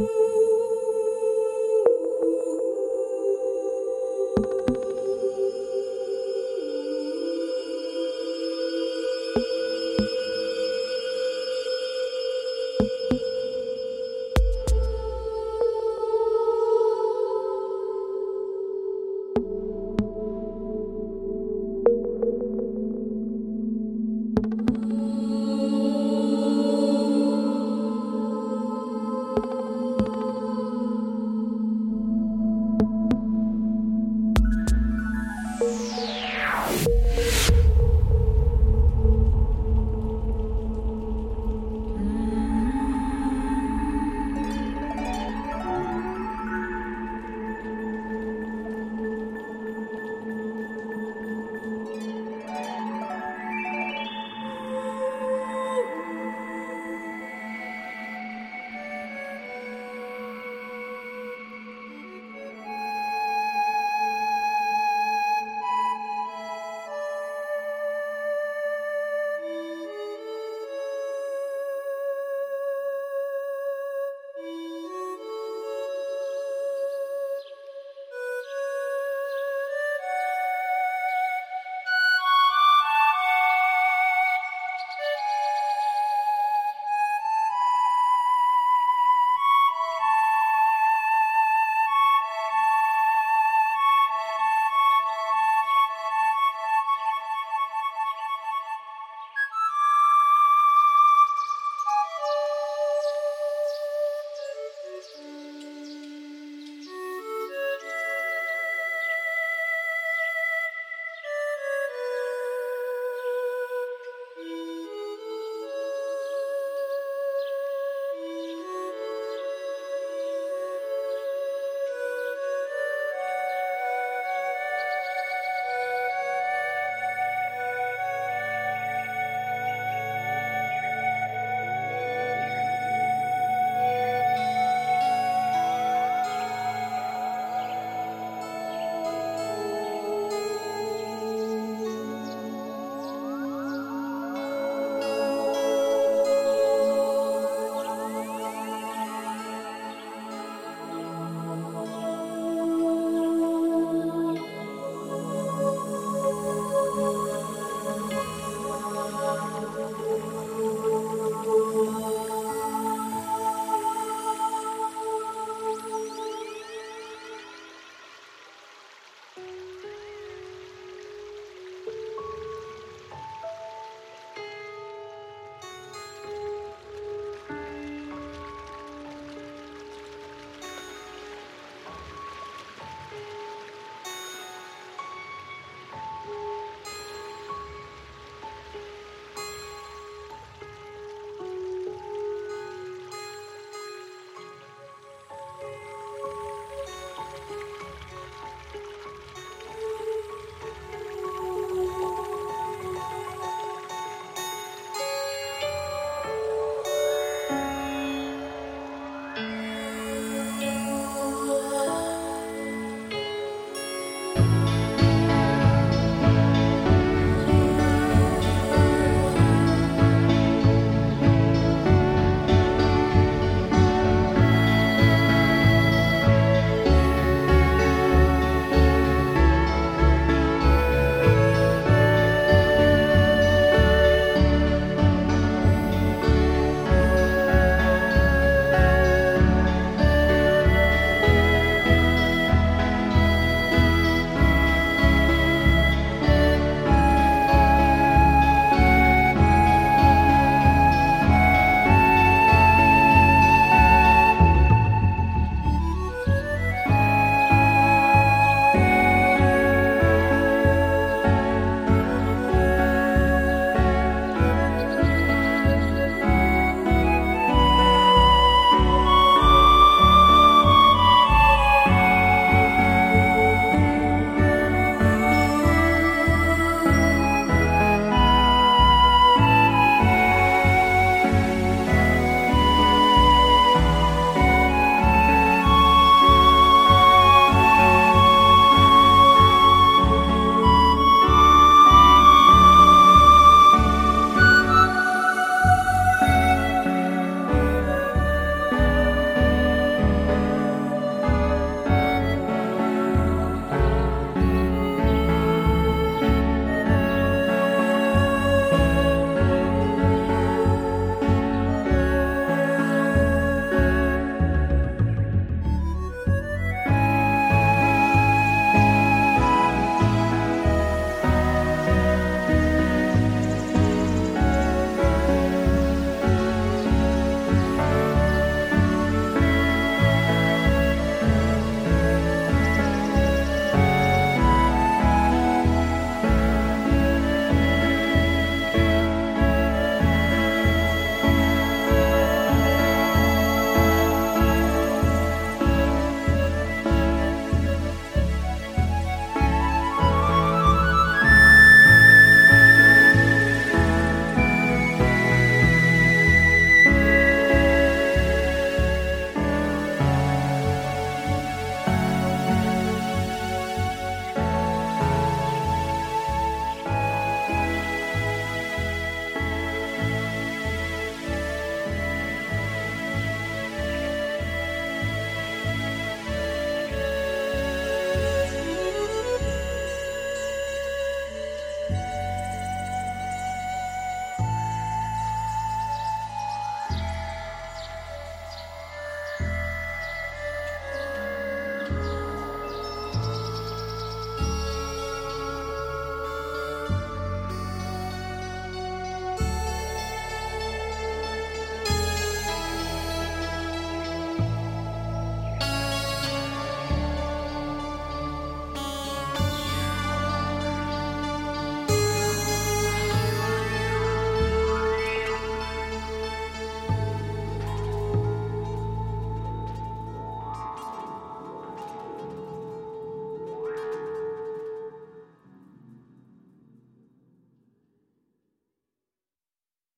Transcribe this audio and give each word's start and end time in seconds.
Ooh. 0.00 0.37